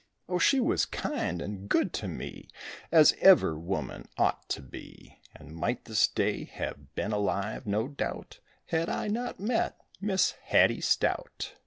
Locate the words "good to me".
1.69-2.49